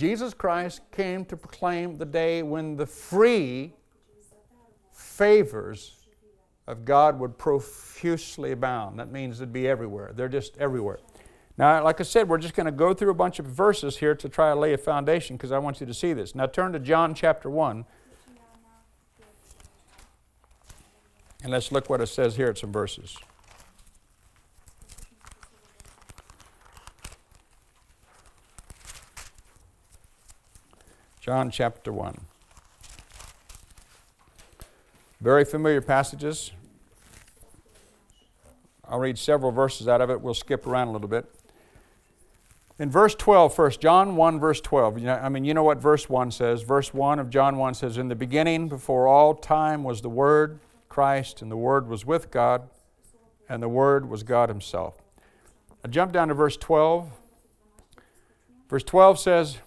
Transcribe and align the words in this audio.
Jesus 0.00 0.32
Christ 0.32 0.80
came 0.92 1.26
to 1.26 1.36
proclaim 1.36 1.98
the 1.98 2.06
day 2.06 2.42
when 2.42 2.74
the 2.74 2.86
free 2.86 3.74
favors 4.90 5.92
of 6.66 6.86
God 6.86 7.18
would 7.18 7.36
profusely 7.36 8.52
abound. 8.52 8.98
That 8.98 9.12
means 9.12 9.42
it'd 9.42 9.52
be 9.52 9.68
everywhere. 9.68 10.12
They're 10.14 10.26
just 10.26 10.56
everywhere. 10.56 11.00
Now, 11.58 11.84
like 11.84 12.00
I 12.00 12.04
said, 12.04 12.30
we're 12.30 12.38
just 12.38 12.54
going 12.54 12.64
to 12.64 12.72
go 12.72 12.94
through 12.94 13.10
a 13.10 13.14
bunch 13.14 13.40
of 13.40 13.44
verses 13.44 13.98
here 13.98 14.14
to 14.14 14.28
try 14.30 14.48
to 14.48 14.58
lay 14.58 14.72
a 14.72 14.78
foundation 14.78 15.36
because 15.36 15.52
I 15.52 15.58
want 15.58 15.82
you 15.82 15.86
to 15.86 15.92
see 15.92 16.14
this. 16.14 16.34
Now, 16.34 16.46
turn 16.46 16.72
to 16.72 16.78
John 16.78 17.12
chapter 17.12 17.50
1. 17.50 17.84
And 21.42 21.52
let's 21.52 21.70
look 21.70 21.90
what 21.90 22.00
it 22.00 22.06
says 22.06 22.36
here 22.36 22.48
at 22.48 22.56
some 22.56 22.72
verses. 22.72 23.18
John 31.30 31.48
chapter 31.48 31.92
1. 31.92 32.22
Very 35.20 35.44
familiar 35.44 35.80
passages. 35.80 36.50
I'll 38.82 38.98
read 38.98 39.16
several 39.16 39.52
verses 39.52 39.86
out 39.86 40.00
of 40.00 40.10
it. 40.10 40.20
We'll 40.20 40.34
skip 40.34 40.66
around 40.66 40.88
a 40.88 40.90
little 40.90 41.06
bit. 41.06 41.32
In 42.80 42.90
verse 42.90 43.14
12, 43.14 43.54
first, 43.54 43.80
John 43.80 44.16
1, 44.16 44.40
verse 44.40 44.60
12. 44.60 44.98
You 44.98 45.06
know, 45.06 45.14
I 45.14 45.28
mean, 45.28 45.44
you 45.44 45.54
know 45.54 45.62
what 45.62 45.78
verse 45.78 46.08
1 46.08 46.32
says. 46.32 46.62
Verse 46.62 46.92
1 46.92 47.20
of 47.20 47.30
John 47.30 47.58
1 47.58 47.74
says, 47.74 47.96
In 47.96 48.08
the 48.08 48.16
beginning, 48.16 48.68
before 48.68 49.06
all 49.06 49.36
time, 49.36 49.84
was 49.84 50.00
the 50.00 50.10
Word, 50.10 50.58
Christ, 50.88 51.42
and 51.42 51.48
the 51.48 51.56
Word 51.56 51.86
was 51.86 52.04
with 52.04 52.32
God, 52.32 52.68
and 53.48 53.62
the 53.62 53.68
Word 53.68 54.10
was 54.10 54.24
God 54.24 54.48
Himself. 54.48 55.00
I 55.84 55.86
jump 55.86 56.10
down 56.10 56.26
to 56.26 56.34
verse 56.34 56.56
12. 56.56 57.08
Verse 58.68 58.82
12 58.82 59.20
says, 59.20 59.58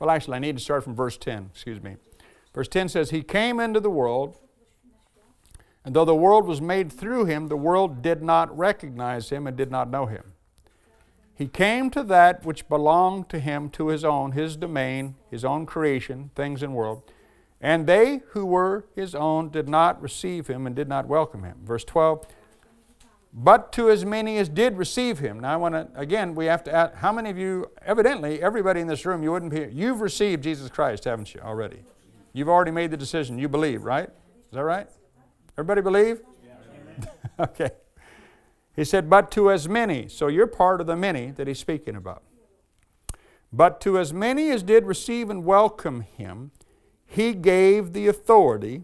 well, 0.00 0.10
actually, 0.10 0.36
I 0.36 0.40
need 0.40 0.56
to 0.56 0.62
start 0.62 0.82
from 0.82 0.94
verse 0.94 1.18
10, 1.18 1.50
excuse 1.52 1.82
me. 1.82 1.96
Verse 2.54 2.68
10 2.68 2.88
says, 2.88 3.10
He 3.10 3.22
came 3.22 3.60
into 3.60 3.80
the 3.80 3.90
world, 3.90 4.38
and 5.84 5.94
though 5.94 6.06
the 6.06 6.14
world 6.14 6.46
was 6.46 6.60
made 6.60 6.90
through 6.90 7.26
him, 7.26 7.48
the 7.48 7.56
world 7.56 8.02
did 8.02 8.22
not 8.22 8.56
recognize 8.56 9.30
him 9.30 9.46
and 9.46 9.56
did 9.56 9.70
not 9.70 9.90
know 9.90 10.06
him. 10.06 10.32
He 11.34 11.48
came 11.48 11.90
to 11.90 12.02
that 12.04 12.44
which 12.44 12.68
belonged 12.68 13.28
to 13.30 13.38
him, 13.38 13.70
to 13.70 13.88
his 13.88 14.04
own, 14.04 14.32
his 14.32 14.56
domain, 14.56 15.16
his 15.30 15.44
own 15.44 15.64
creation, 15.64 16.30
things 16.34 16.62
in 16.62 16.72
world. 16.72 17.02
And 17.60 17.86
they 17.86 18.20
who 18.30 18.46
were 18.46 18.86
his 18.94 19.14
own 19.14 19.50
did 19.50 19.68
not 19.68 20.00
receive 20.00 20.46
him 20.48 20.66
and 20.66 20.74
did 20.74 20.88
not 20.88 21.06
welcome 21.06 21.44
him. 21.44 21.58
Verse 21.62 21.84
12, 21.84 22.26
but 23.32 23.72
to 23.72 23.90
as 23.90 24.04
many 24.04 24.38
as 24.38 24.48
did 24.48 24.76
receive 24.76 25.20
him. 25.20 25.40
Now, 25.40 25.54
I 25.54 25.56
want 25.56 25.74
to, 25.74 25.88
again, 25.94 26.34
we 26.34 26.46
have 26.46 26.64
to 26.64 26.74
ask 26.74 26.94
how 26.94 27.12
many 27.12 27.30
of 27.30 27.38
you, 27.38 27.70
evidently, 27.82 28.42
everybody 28.42 28.80
in 28.80 28.88
this 28.88 29.06
room, 29.06 29.22
you 29.22 29.30
wouldn't 29.30 29.52
be, 29.52 29.68
you've 29.72 30.00
received 30.00 30.42
Jesus 30.42 30.68
Christ, 30.68 31.04
haven't 31.04 31.32
you, 31.32 31.40
already? 31.40 31.84
You've 32.32 32.48
already 32.48 32.72
made 32.72 32.90
the 32.90 32.96
decision. 32.96 33.38
You 33.38 33.48
believe, 33.48 33.84
right? 33.84 34.08
Is 34.08 34.52
that 34.52 34.64
right? 34.64 34.88
Everybody 35.56 35.80
believe? 35.80 36.22
Yeah. 36.44 37.14
okay. 37.44 37.70
He 38.74 38.84
said, 38.84 39.08
but 39.08 39.30
to 39.32 39.50
as 39.50 39.68
many. 39.68 40.08
So 40.08 40.26
you're 40.26 40.46
part 40.46 40.80
of 40.80 40.86
the 40.86 40.96
many 40.96 41.30
that 41.32 41.46
he's 41.46 41.58
speaking 41.58 41.94
about. 41.94 42.22
But 43.52 43.80
to 43.82 43.98
as 43.98 44.12
many 44.12 44.50
as 44.50 44.62
did 44.62 44.86
receive 44.86 45.28
and 45.28 45.44
welcome 45.44 46.02
him, 46.02 46.50
he 47.06 47.34
gave 47.34 47.92
the 47.92 48.06
authority, 48.06 48.82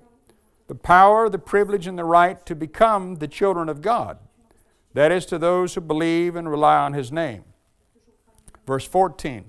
the 0.67 0.75
power, 0.75 1.29
the 1.29 1.39
privilege, 1.39 1.87
and 1.87 1.97
the 1.97 2.05
right 2.05 2.45
to 2.47 2.55
become 2.57 3.17
the 3.17 3.29
children 3.29 3.69
of 3.69 3.81
God 3.81 4.19
that 4.97 5.13
is, 5.13 5.27
to 5.27 5.39
those 5.39 5.75
who 5.75 5.83
believe 5.83 6.37
and 6.37 6.51
rely 6.51 6.79
on 6.79 6.95
His 6.95 7.13
name. 7.13 7.45
Verse 8.67 8.87
14 8.87 9.45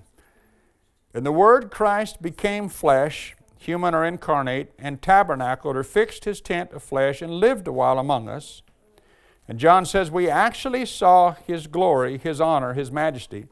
And 1.13 1.25
the 1.25 1.31
Word 1.31 1.71
Christ 1.71 2.21
became 2.21 2.67
flesh, 2.67 3.33
human 3.57 3.95
or 3.95 4.03
incarnate, 4.03 4.73
and 4.77 5.01
tabernacled 5.01 5.77
or 5.77 5.83
fixed 5.83 6.25
His 6.25 6.41
tent 6.41 6.73
of 6.73 6.83
flesh 6.83 7.21
and 7.21 7.31
lived 7.31 7.65
a 7.67 7.71
while 7.71 7.97
among 7.97 8.27
us. 8.27 8.61
And 9.47 9.57
John 9.57 9.85
says, 9.85 10.11
We 10.11 10.29
actually 10.29 10.85
saw 10.85 11.35
His 11.47 11.67
glory, 11.67 12.17
His 12.17 12.41
honor, 12.41 12.73
His 12.73 12.91
majesty. 12.91 13.45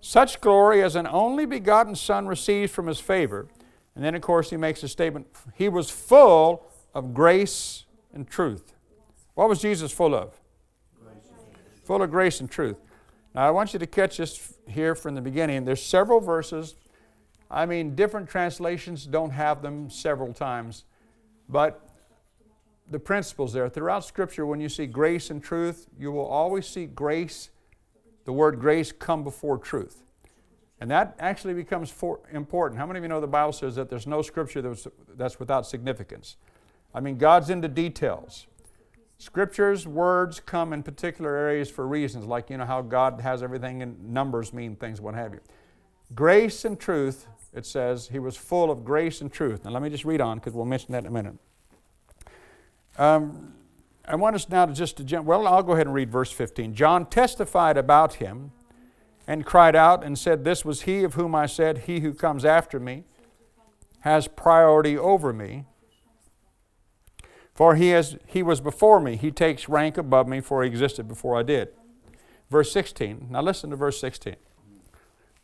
Such 0.00 0.40
glory 0.40 0.82
as 0.82 0.96
an 0.96 1.06
only 1.06 1.44
begotten 1.44 1.96
Son 1.96 2.26
receives 2.26 2.72
from 2.72 2.86
His 2.86 3.00
favor. 3.00 3.46
And 3.94 4.02
then, 4.02 4.14
of 4.14 4.22
course, 4.22 4.48
he 4.48 4.56
makes 4.56 4.82
a 4.82 4.88
statement 4.88 5.26
He 5.54 5.68
was 5.68 5.90
full 5.90 6.66
of 6.94 7.12
grace 7.12 7.84
and 8.14 8.26
truth. 8.26 8.72
What 9.34 9.50
was 9.50 9.60
Jesus 9.60 9.92
full 9.92 10.14
of? 10.14 10.40
Full 11.86 12.02
of 12.02 12.10
grace 12.10 12.40
and 12.40 12.50
truth. 12.50 12.76
Now, 13.34 13.46
I 13.46 13.50
want 13.50 13.72
you 13.72 13.78
to 13.78 13.86
catch 13.86 14.16
this 14.16 14.54
here 14.66 14.94
from 14.94 15.14
the 15.14 15.20
beginning. 15.20 15.64
There's 15.64 15.82
several 15.82 16.20
verses. 16.20 16.74
I 17.50 17.64
mean, 17.64 17.94
different 17.94 18.28
translations 18.28 19.06
don't 19.06 19.30
have 19.30 19.62
them 19.62 19.88
several 19.88 20.32
times, 20.32 20.84
but 21.48 21.88
the 22.90 22.98
principles 22.98 23.52
there. 23.52 23.68
Throughout 23.68 24.04
Scripture, 24.04 24.46
when 24.46 24.60
you 24.60 24.68
see 24.68 24.86
grace 24.86 25.30
and 25.30 25.42
truth, 25.42 25.86
you 25.98 26.10
will 26.10 26.26
always 26.26 26.66
see 26.66 26.86
grace, 26.86 27.50
the 28.24 28.32
word 28.32 28.58
grace, 28.58 28.90
come 28.90 29.22
before 29.22 29.58
truth. 29.58 30.02
And 30.80 30.90
that 30.90 31.16
actually 31.20 31.54
becomes 31.54 31.90
for, 31.90 32.20
important. 32.32 32.78
How 32.80 32.86
many 32.86 32.98
of 32.98 33.04
you 33.04 33.08
know 33.08 33.20
the 33.20 33.26
Bible 33.28 33.52
says 33.52 33.76
that 33.76 33.88
there's 33.88 34.06
no 34.06 34.22
Scripture 34.22 34.60
that's, 34.60 34.88
that's 35.16 35.38
without 35.38 35.66
significance? 35.66 36.36
I 36.94 37.00
mean, 37.00 37.16
God's 37.16 37.48
into 37.48 37.68
details. 37.68 38.46
Scripture's 39.18 39.86
words 39.86 40.40
come 40.40 40.72
in 40.72 40.82
particular 40.82 41.36
areas 41.36 41.70
for 41.70 41.86
reasons, 41.86 42.26
like 42.26 42.50
you 42.50 42.58
know 42.58 42.66
how 42.66 42.82
God 42.82 43.20
has 43.22 43.42
everything 43.42 43.80
in 43.80 43.96
numbers 44.12 44.52
mean 44.52 44.76
things, 44.76 45.00
what 45.00 45.14
have 45.14 45.32
you. 45.32 45.40
Grace 46.14 46.64
and 46.64 46.78
truth, 46.78 47.26
it 47.54 47.64
says, 47.64 48.08
he 48.08 48.18
was 48.18 48.36
full 48.36 48.70
of 48.70 48.84
grace 48.84 49.20
and 49.20 49.32
truth. 49.32 49.64
Now 49.64 49.70
let 49.70 49.82
me 49.82 49.88
just 49.88 50.04
read 50.04 50.20
on 50.20 50.38
because 50.38 50.52
we'll 50.52 50.66
mention 50.66 50.92
that 50.92 51.04
in 51.04 51.06
a 51.06 51.10
minute. 51.10 51.34
Um, 52.98 53.54
I 54.04 54.14
want 54.16 54.36
us 54.36 54.48
now 54.48 54.66
to 54.66 54.72
just 54.72 54.98
to 54.98 55.04
jump. 55.04 55.26
Well, 55.26 55.46
I'll 55.48 55.62
go 55.62 55.72
ahead 55.72 55.86
and 55.86 55.94
read 55.94 56.10
verse 56.10 56.30
15. 56.30 56.74
John 56.74 57.06
testified 57.06 57.76
about 57.76 58.14
him 58.14 58.52
and 59.26 59.44
cried 59.44 59.74
out 59.74 60.04
and 60.04 60.18
said, 60.18 60.44
This 60.44 60.64
was 60.64 60.82
he 60.82 61.02
of 61.02 61.14
whom 61.14 61.34
I 61.34 61.46
said, 61.46 61.78
He 61.78 62.00
who 62.00 62.14
comes 62.14 62.44
after 62.44 62.78
me 62.78 63.04
has 64.00 64.28
priority 64.28 64.96
over 64.96 65.32
me 65.32 65.64
for 67.56 67.74
he, 67.74 67.88
has, 67.88 68.18
he 68.26 68.42
was 68.42 68.60
before 68.60 69.00
me. 69.00 69.16
He 69.16 69.30
takes 69.30 69.66
rank 69.66 69.96
above 69.96 70.28
me, 70.28 70.40
for 70.42 70.62
he 70.62 70.68
existed 70.68 71.08
before 71.08 71.36
I 71.36 71.42
did. 71.42 71.70
Verse 72.50 72.70
16. 72.70 73.28
Now 73.30 73.40
listen 73.40 73.70
to 73.70 73.76
verse 73.76 73.98
16. 73.98 74.36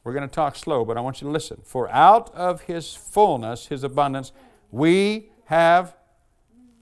We're 0.05 0.13
going 0.13 0.29
to 0.29 0.35
talk 0.35 0.55
slow, 0.55 0.85
but 0.85 0.99
I 0.99 1.01
want 1.01 1.23
you 1.23 1.29
to 1.29 1.33
listen. 1.33 1.63
For 1.65 1.91
out 1.91 2.33
of 2.35 2.63
his 2.63 2.95
fullness, 2.95 3.69
his 3.69 3.83
abundance, 3.83 4.33
we 4.71 5.31
have 5.47 5.97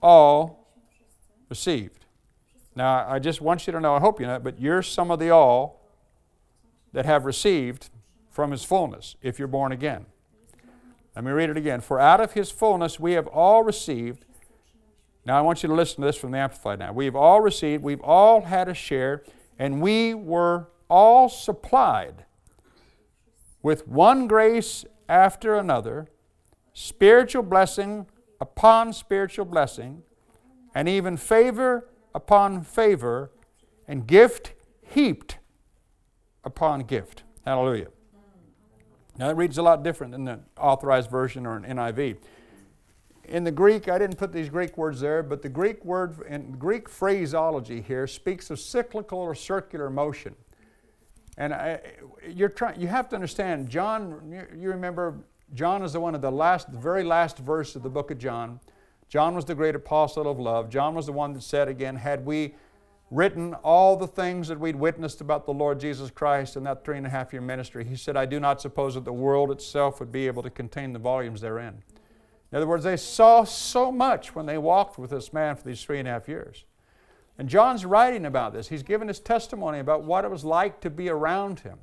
all 0.01 0.67
received. 1.47 2.05
Now, 2.75 3.07
I 3.07 3.19
just 3.19 3.39
want 3.39 3.67
you 3.67 3.73
to 3.73 3.79
know, 3.79 3.95
I 3.95 4.01
hope 4.01 4.19
you 4.19 4.27
know, 4.27 4.37
but 4.37 4.59
you're 4.59 4.81
some 4.81 5.11
of 5.11 5.19
the 5.19 5.29
all 5.29 5.81
that 6.91 7.05
have 7.05 7.23
received 7.23 7.89
from 8.29 8.51
his 8.51 8.65
fullness 8.65 9.15
if 9.21 9.39
you're 9.39 9.47
born 9.47 9.71
again. 9.71 10.07
Let 11.15 11.23
me 11.23 11.31
read 11.31 11.49
it 11.49 11.57
again. 11.57 11.79
For 11.79 11.99
out 12.01 12.19
of 12.19 12.33
his 12.33 12.51
fullness 12.51 12.99
we 12.99 13.13
have 13.13 13.27
all 13.27 13.63
received 13.63 14.25
now, 15.23 15.37
I 15.37 15.41
want 15.41 15.61
you 15.61 15.69
to 15.69 15.75
listen 15.75 16.01
to 16.01 16.07
this 16.07 16.15
from 16.15 16.31
the 16.31 16.39
Amplified 16.39 16.79
now. 16.79 16.91
We've 16.93 17.15
all 17.15 17.41
received, 17.41 17.83
we've 17.83 18.01
all 18.01 18.41
had 18.41 18.67
a 18.67 18.73
share, 18.73 19.23
and 19.59 19.81
we 19.81 20.15
were 20.15 20.69
all 20.89 21.29
supplied 21.29 22.25
with 23.61 23.87
one 23.87 24.27
grace 24.27 24.83
after 25.07 25.55
another, 25.55 26.07
spiritual 26.73 27.43
blessing 27.43 28.07
upon 28.39 28.93
spiritual 28.93 29.45
blessing, 29.45 30.01
and 30.73 30.89
even 30.89 31.17
favor 31.17 31.87
upon 32.15 32.63
favor, 32.63 33.31
and 33.87 34.07
gift 34.07 34.53
heaped 34.81 35.37
upon 36.43 36.81
gift. 36.81 37.21
Hallelujah. 37.45 37.89
Now, 39.19 39.27
that 39.27 39.35
reads 39.35 39.59
a 39.59 39.61
lot 39.61 39.83
different 39.83 40.13
than 40.13 40.25
the 40.25 40.39
authorized 40.57 41.11
version 41.11 41.45
or 41.45 41.57
an 41.57 41.63
NIV 41.63 42.17
in 43.31 43.45
the 43.45 43.51
Greek, 43.51 43.87
I 43.87 43.97
didn't 43.97 44.17
put 44.17 44.33
these 44.33 44.49
Greek 44.49 44.77
words 44.77 44.99
there, 44.99 45.23
but 45.23 45.41
the 45.41 45.49
Greek 45.49 45.85
word 45.85 46.17
and 46.27 46.59
Greek 46.59 46.89
phraseology 46.89 47.81
here 47.81 48.05
speaks 48.05 48.49
of 48.49 48.59
cyclical 48.59 49.19
or 49.19 49.33
circular 49.33 49.89
motion. 49.89 50.35
And 51.37 51.53
I, 51.53 51.79
you're 52.27 52.49
trying, 52.49 52.79
you 52.79 52.87
have 52.89 53.07
to 53.09 53.15
understand, 53.15 53.69
John, 53.69 54.47
you 54.53 54.69
remember, 54.69 55.15
John 55.53 55.81
is 55.81 55.93
the 55.93 56.01
one 56.01 56.13
of 56.13 56.21
the 56.21 56.31
last, 56.31 56.73
the 56.73 56.77
very 56.77 57.05
last 57.05 57.37
verse 57.37 57.73
of 57.77 57.83
the 57.83 57.89
book 57.89 58.11
of 58.11 58.17
John. 58.17 58.59
John 59.07 59.33
was 59.33 59.45
the 59.45 59.55
great 59.55 59.75
apostle 59.75 60.29
of 60.29 60.37
love. 60.37 60.69
John 60.69 60.93
was 60.93 61.05
the 61.05 61.13
one 61.13 61.31
that 61.33 61.43
said 61.43 61.69
again, 61.69 61.95
had 61.95 62.25
we 62.25 62.53
written 63.11 63.53
all 63.55 63.95
the 63.95 64.07
things 64.07 64.49
that 64.49 64.59
we'd 64.59 64.75
witnessed 64.75 65.21
about 65.21 65.45
the 65.45 65.53
Lord 65.53 65.79
Jesus 65.79 66.11
Christ 66.11 66.57
in 66.57 66.65
that 66.65 66.83
three 66.83 66.97
and 66.97 67.07
a 67.07 67.09
half 67.09 67.31
year 67.31 67.41
ministry, 67.41 67.85
he 67.85 67.95
said, 67.95 68.17
I 68.17 68.25
do 68.25 68.41
not 68.41 68.59
suppose 68.59 68.95
that 68.95 69.05
the 69.05 69.13
world 69.13 69.51
itself 69.51 70.01
would 70.01 70.11
be 70.11 70.27
able 70.27 70.43
to 70.43 70.49
contain 70.49 70.91
the 70.91 70.99
volumes 70.99 71.39
therein. 71.39 71.81
In 72.51 72.57
other 72.57 72.67
words, 72.67 72.83
they 72.83 72.97
saw 72.97 73.43
so 73.43 73.91
much 73.91 74.35
when 74.35 74.45
they 74.45 74.57
walked 74.57 74.97
with 74.97 75.11
this 75.11 75.31
man 75.31 75.55
for 75.55 75.63
these 75.63 75.83
three 75.83 75.99
and 75.99 76.07
a 76.07 76.11
half 76.11 76.27
years. 76.27 76.65
And 77.37 77.47
John's 77.47 77.85
writing 77.85 78.25
about 78.25 78.53
this. 78.53 78.67
He's 78.67 78.83
given 78.83 79.07
his 79.07 79.19
testimony 79.19 79.79
about 79.79 80.03
what 80.03 80.25
it 80.25 80.31
was 80.31 80.43
like 80.43 80.81
to 80.81 80.89
be 80.89 81.09
around 81.09 81.61
him. 81.61 81.79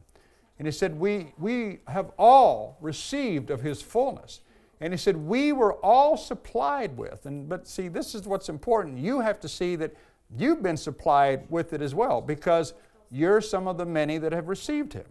And 0.58 0.66
he 0.66 0.72
said, 0.72 0.98
we, 0.98 1.32
we 1.38 1.80
have 1.88 2.10
all 2.18 2.76
received 2.80 3.50
of 3.50 3.62
his 3.62 3.80
fullness. 3.80 4.40
And 4.80 4.92
he 4.92 4.96
said, 4.96 5.16
We 5.16 5.52
were 5.52 5.74
all 5.74 6.16
supplied 6.16 6.96
with. 6.96 7.26
And, 7.26 7.48
but 7.48 7.66
see, 7.66 7.88
this 7.88 8.14
is 8.14 8.26
what's 8.26 8.48
important. 8.48 8.98
You 8.98 9.20
have 9.20 9.40
to 9.40 9.48
see 9.48 9.76
that 9.76 9.94
you've 10.36 10.62
been 10.62 10.76
supplied 10.76 11.46
with 11.48 11.72
it 11.72 11.82
as 11.82 11.94
well 11.94 12.20
because 12.20 12.74
you're 13.10 13.40
some 13.40 13.66
of 13.66 13.78
the 13.78 13.86
many 13.86 14.18
that 14.18 14.32
have 14.32 14.48
received 14.48 14.92
him. 14.92 15.06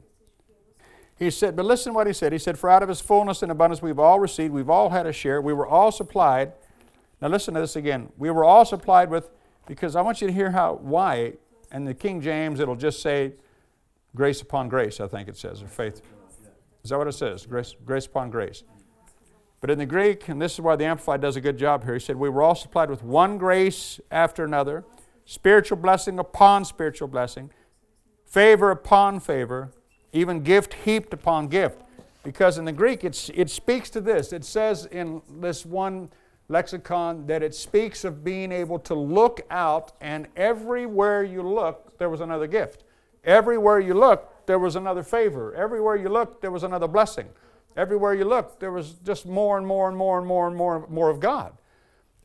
He 1.18 1.32
said, 1.32 1.56
but 1.56 1.66
listen 1.66 1.94
what 1.94 2.06
he 2.06 2.14
said. 2.14 2.32
He 2.32 2.38
said, 2.38 2.60
For 2.60 2.70
out 2.70 2.84
of 2.84 2.90
his 2.90 3.02
fullness 3.02 3.42
and 3.42 3.52
abundance 3.52 3.82
we've 3.82 3.98
all 3.98 4.20
received, 4.20 4.54
we've 4.54 4.70
all 4.70 4.90
had 4.90 5.08
a 5.08 5.14
share, 5.14 5.42
we 5.42 5.54
were 5.54 5.66
all 5.68 5.92
supplied. 5.92 6.54
Now 7.22 7.28
listen 7.30 7.56
to 7.56 7.60
this 7.60 7.76
again. 7.76 8.10
We 8.18 8.30
were 8.30 8.44
all 8.44 8.66
supplied 8.66 9.10
with, 9.10 9.30
because 9.66 9.96
I 9.96 10.02
want 10.02 10.22
you 10.22 10.28
to 10.28 10.34
hear 10.34 10.52
how, 10.52 10.76
why. 10.76 11.34
And 11.72 11.88
the 11.88 11.94
King 11.94 12.22
James, 12.22 12.60
it'll 12.60 12.76
just 12.76 13.02
say 13.02 13.34
grace 14.16 14.42
upon 14.42 14.70
grace, 14.70 15.00
I 15.00 15.08
think 15.08 15.28
it 15.28 15.38
says, 15.38 15.64
or 15.64 15.68
faith. 15.68 16.02
Is 16.84 16.92
that 16.92 16.98
what 16.98 17.08
it 17.08 17.14
says? 17.14 17.46
Grace, 17.46 17.76
grace 17.84 18.06
upon 18.06 18.30
grace. 18.30 18.64
But 19.60 19.72
in 19.72 19.80
the 19.80 19.86
Greek, 19.86 20.28
and 20.30 20.40
this 20.40 20.54
is 20.54 20.62
why 20.62 20.76
the 20.76 20.86
Amplified 20.86 21.22
does 21.22 21.36
a 21.36 21.42
good 21.42 21.58
job 21.58 21.84
here, 21.84 21.96
he 21.96 22.00
said, 22.00 22.16
We 22.16 22.30
were 22.30 22.44
all 22.44 22.56
supplied 22.56 22.90
with 22.92 23.04
one 23.04 23.40
grace 23.40 24.00
after 24.12 24.46
another, 24.46 24.86
spiritual 25.26 25.78
blessing 25.78 26.20
upon 26.20 26.64
spiritual 26.64 27.08
blessing, 27.08 27.50
favor 28.26 28.70
upon 28.70 29.20
favor, 29.20 29.72
even 30.14 30.42
gift 30.42 30.74
heaped 30.74 31.14
upon 31.14 31.48
gift. 31.48 31.82
Because 32.24 32.58
in 32.58 32.66
the 32.66 32.72
Greek, 32.72 33.04
it's, 33.04 33.30
it 33.30 33.50
speaks 33.50 33.90
to 33.92 34.02
this. 34.02 34.34
It 34.34 34.44
says 34.44 34.86
in 34.86 35.22
this 35.40 35.66
one 35.66 36.10
lexicon 36.50 37.28
that 37.28 37.44
it 37.44 37.54
speaks 37.54 38.04
of 38.04 38.24
being 38.24 38.52
able 38.52 38.80
to 38.80 38.94
look 38.94 39.42
out, 39.50 39.94
and 40.02 40.28
everywhere 40.36 41.24
you 41.24 41.42
look, 41.42 41.98
there 41.98 42.10
was 42.10 42.22
another 42.22 42.48
gift. 42.48 42.84
Everywhere 43.24 43.80
you 43.80 43.94
look, 43.94 44.46
there 44.46 44.60
was 44.60 44.76
another 44.76 45.04
favor. 45.04 45.54
Everywhere 45.54 45.96
you 45.96 46.10
looked, 46.10 46.42
there 46.42 46.52
was 46.52 46.64
another 46.64 46.88
blessing. 46.88 47.28
Everywhere 47.76 48.14
you 48.14 48.26
looked, 48.26 48.60
there 48.60 48.72
was 48.72 48.94
just 49.06 49.26
more 49.26 49.58
and 49.58 49.68
more 49.68 49.88
and 49.88 49.98
more 49.98 50.18
and 50.18 50.28
more 50.28 50.48
and 50.48 50.56
more 50.56 50.78
and 50.78 50.90
more 50.90 51.10
of 51.10 51.20
God. 51.20 51.54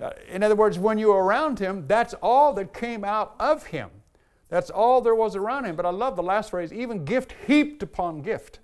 Uh, 0.00 0.10
in 0.28 0.42
other 0.42 0.56
words, 0.56 0.78
when 0.78 0.98
you 0.98 1.08
were 1.08 1.22
around 1.22 1.58
Him, 1.58 1.86
that's 1.86 2.14
all 2.14 2.52
that 2.54 2.72
came 2.72 3.04
out 3.04 3.34
of 3.38 3.66
Him. 3.66 3.90
That's 4.52 4.68
all 4.68 5.00
there 5.00 5.14
was 5.14 5.34
around 5.34 5.64
him. 5.64 5.76
But 5.76 5.86
I 5.86 5.88
love 5.88 6.14
the 6.14 6.22
last 6.22 6.50
phrase 6.50 6.74
even 6.74 7.06
gift 7.06 7.34
heaped 7.46 7.82
upon 7.82 8.20
gift. 8.20 8.58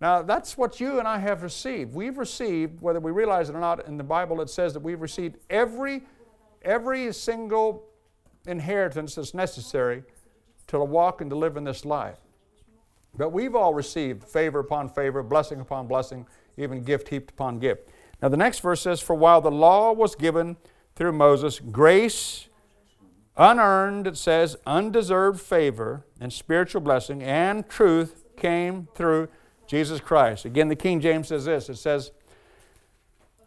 Now, 0.00 0.22
that's 0.22 0.56
what 0.56 0.78
you 0.78 1.00
and 1.00 1.08
I 1.08 1.18
have 1.18 1.42
received. 1.42 1.92
We've 1.92 2.16
received, 2.16 2.80
whether 2.80 3.00
we 3.00 3.10
realize 3.10 3.48
it 3.48 3.56
or 3.56 3.60
not, 3.60 3.88
in 3.88 3.96
the 3.96 4.04
Bible 4.04 4.40
it 4.40 4.48
says 4.48 4.72
that 4.74 4.80
we've 4.80 5.00
received 5.00 5.38
every, 5.50 6.04
every 6.62 7.12
single 7.12 7.88
inheritance 8.46 9.16
that's 9.16 9.34
necessary 9.34 10.04
to 10.68 10.78
walk 10.78 11.20
and 11.20 11.30
to 11.30 11.36
live 11.36 11.56
in 11.56 11.64
this 11.64 11.84
life. 11.84 12.18
But 13.16 13.30
we've 13.30 13.56
all 13.56 13.74
received 13.74 14.22
favor 14.22 14.60
upon 14.60 14.88
favor, 14.90 15.24
blessing 15.24 15.60
upon 15.60 15.88
blessing, 15.88 16.24
even 16.56 16.84
gift 16.84 17.08
heaped 17.08 17.32
upon 17.32 17.58
gift. 17.58 17.88
Now, 18.22 18.28
the 18.28 18.36
next 18.36 18.60
verse 18.60 18.80
says, 18.80 19.00
For 19.00 19.16
while 19.16 19.40
the 19.40 19.50
law 19.50 19.90
was 19.90 20.14
given 20.14 20.56
through 20.94 21.14
Moses, 21.14 21.58
grace 21.58 22.46
unearned, 23.36 24.06
it 24.06 24.16
says, 24.16 24.56
undeserved 24.66 25.40
favor 25.40 26.04
and 26.20 26.32
spiritual 26.32 26.80
blessing 26.80 27.22
and 27.22 27.68
truth 27.68 28.24
came 28.36 28.88
through 28.94 29.28
Jesus 29.66 30.00
Christ. 30.00 30.44
Again, 30.44 30.68
the 30.68 30.76
King 30.76 31.00
James 31.00 31.28
says 31.28 31.46
this 31.46 31.68
it 31.68 31.76
says, 31.76 32.10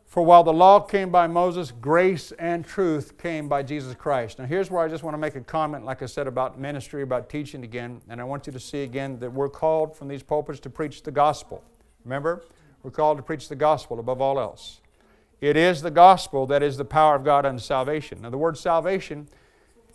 For 0.05 0.23
while 0.23 0.43
the 0.43 0.53
law 0.53 0.79
came 0.79 1.11
by 1.11 1.27
Moses, 1.27 1.71
grace 1.71 2.31
and 2.39 2.65
truth 2.65 3.17
came 3.17 3.47
by 3.47 3.61
Jesus 3.61 3.93
Christ. 3.95 4.39
Now, 4.39 4.45
here's 4.45 4.71
where 4.71 4.83
I 4.83 4.87
just 4.87 5.03
want 5.03 5.13
to 5.13 5.19
make 5.19 5.35
a 5.35 5.41
comment, 5.41 5.85
like 5.85 6.01
I 6.01 6.07
said, 6.07 6.25
about 6.25 6.59
ministry, 6.59 7.03
about 7.03 7.29
teaching 7.29 7.63
again. 7.63 8.01
And 8.09 8.19
I 8.19 8.23
want 8.23 8.47
you 8.47 8.53
to 8.53 8.59
see 8.59 8.83
again 8.83 9.19
that 9.19 9.31
we're 9.31 9.49
called 9.49 9.95
from 9.95 10.07
these 10.07 10.23
pulpits 10.23 10.59
to 10.61 10.69
preach 10.69 11.03
the 11.03 11.11
gospel. 11.11 11.63
Remember? 12.03 12.43
We're 12.81 12.91
called 12.91 13.17
to 13.17 13.23
preach 13.23 13.49
the 13.49 13.55
gospel 13.55 13.99
above 13.99 14.21
all 14.21 14.39
else. 14.39 14.81
It 15.41 15.57
is 15.57 15.81
the 15.81 15.91
gospel 15.91 16.47
that 16.47 16.63
is 16.63 16.77
the 16.77 16.85
power 16.85 17.15
of 17.15 17.23
God 17.23 17.45
unto 17.45 17.61
salvation. 17.61 18.21
Now, 18.21 18.29
the 18.29 18.37
word 18.37 18.57
salvation 18.57 19.27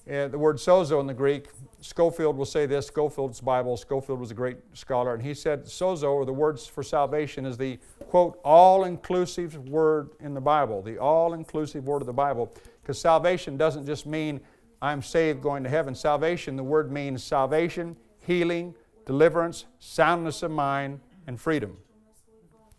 uh, 0.09 0.29
the 0.29 0.39
word 0.39 0.57
sozo 0.57 1.01
in 1.01 1.07
the 1.07 1.15
Greek, 1.15 1.49
Scofield 1.81 2.37
will 2.37 2.45
say 2.45 2.67
this, 2.67 2.87
Scofield's 2.87 3.41
Bible, 3.41 3.77
Scofield 3.77 4.19
was 4.19 4.31
a 4.31 4.35
great 4.35 4.57
scholar, 4.73 5.15
and 5.15 5.23
he 5.23 5.35
said 5.35 5.65
sozo, 5.65 6.13
or 6.13 6.25
the 6.25 6.33
words 6.33 6.67
for 6.67 6.83
salvation, 6.83 7.47
is 7.47 7.57
the, 7.57 7.79
quote, 8.09 8.41
all 8.45 8.85
inclusive 8.85 9.57
word 9.69 10.11
in 10.21 10.35
the 10.35 10.41
Bible, 10.41 10.83
the 10.83 10.99
all 10.99 11.35
inclusive 11.35 11.87
word 11.87 12.03
of 12.03 12.07
the 12.07 12.13
Bible. 12.13 12.53
Because 12.83 13.01
salvation 13.01 13.57
doesn't 13.57 13.87
just 13.87 14.07
mean 14.07 14.41
I'm 14.83 15.03
saved 15.03 15.43
going 15.43 15.63
to 15.65 15.71
heaven. 15.71 15.95
Salvation, 15.95 16.57
the 16.57 16.65
word 16.65 16.91
means 16.91 17.23
salvation, 17.23 17.97
healing, 18.27 18.75
deliverance, 19.07 19.67
soundness 19.79 20.43
of 20.43 20.51
mind, 20.51 21.01
and 21.27 21.41
freedom. 21.41 21.77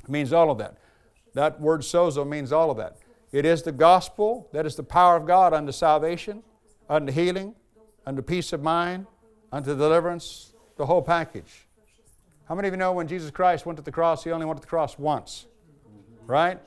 It 0.03 0.09
means 0.09 0.33
all 0.33 0.49
of 0.49 0.57
that. 0.57 0.77
That 1.33 1.61
word 1.61 1.81
sozo 1.81 2.27
means 2.27 2.51
all 2.51 2.71
of 2.71 2.77
that. 2.77 2.97
It 3.31 3.45
is 3.45 3.63
the 3.63 3.71
gospel 3.71 4.49
that 4.51 4.65
is 4.65 4.75
the 4.75 4.83
power 4.83 5.15
of 5.15 5.25
God 5.25 5.53
unto 5.53 5.71
salvation 5.71 6.43
unto 6.91 7.11
healing, 7.11 7.55
unto 8.05 8.21
peace 8.21 8.51
of 8.51 8.61
mind, 8.61 9.07
unto 9.49 9.75
deliverance, 9.75 10.51
the 10.75 10.85
whole 10.85 11.01
package. 11.01 11.65
How 12.49 12.53
many 12.53 12.67
of 12.67 12.73
you 12.73 12.77
know 12.77 12.91
when 12.91 13.07
Jesus 13.07 13.31
Christ 13.31 13.65
went 13.65 13.77
to 13.77 13.83
the 13.83 13.93
cross, 13.93 14.25
he 14.25 14.31
only 14.31 14.45
went 14.45 14.57
to 14.57 14.61
the 14.61 14.69
cross 14.69 14.99
once? 14.99 15.45
Right? 16.27 16.59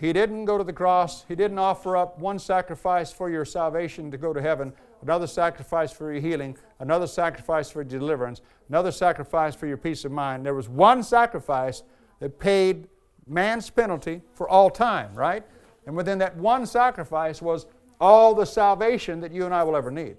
He 0.00 0.14
didn't 0.14 0.46
go 0.46 0.56
to 0.56 0.64
the 0.64 0.72
cross, 0.72 1.24
he 1.28 1.34
didn't 1.34 1.58
offer 1.58 1.98
up 1.98 2.18
one 2.18 2.38
sacrifice 2.38 3.12
for 3.12 3.28
your 3.28 3.44
salvation 3.44 4.10
to 4.10 4.16
go 4.16 4.32
to 4.32 4.40
heaven, 4.40 4.72
another 5.02 5.26
sacrifice 5.26 5.92
for 5.92 6.10
your 6.12 6.22
healing, 6.22 6.56
another 6.78 7.06
sacrifice 7.06 7.70
for 7.70 7.84
deliverance, 7.84 8.40
another 8.70 8.90
sacrifice 8.90 9.54
for 9.54 9.66
your 9.66 9.76
peace 9.76 10.06
of 10.06 10.12
mind. 10.12 10.46
There 10.46 10.54
was 10.54 10.70
one 10.70 11.02
sacrifice 11.02 11.82
that 12.20 12.38
paid 12.38 12.88
man's 13.26 13.68
penalty 13.68 14.22
for 14.32 14.48
all 14.48 14.70
time, 14.70 15.12
right? 15.14 15.44
And 15.86 15.94
within 15.94 16.18
that 16.18 16.36
one 16.36 16.64
sacrifice 16.64 17.42
was 17.42 17.66
all 18.00 18.34
the 18.34 18.44
salvation 18.44 19.20
that 19.20 19.32
you 19.32 19.44
and 19.44 19.54
I 19.54 19.62
will 19.62 19.76
ever 19.76 19.90
need. 19.90 20.16